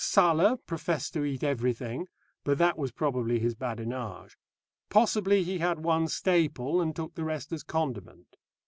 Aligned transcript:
Sala 0.03 0.57
professed 0.57 1.13
to 1.13 1.23
eat 1.25 1.43
everything, 1.43 2.07
but 2.43 2.57
that 2.57 2.75
was 2.75 2.91
probably 2.91 3.37
his 3.37 3.53
badinage. 3.53 4.35
Possibly 4.89 5.43
he 5.43 5.59
had 5.59 5.77
one 5.83 6.07
staple, 6.07 6.81
and 6.81 6.95
took 6.95 7.13
the 7.13 7.23
rest 7.23 7.51
as 7.53 7.61
condiment. 7.61 8.35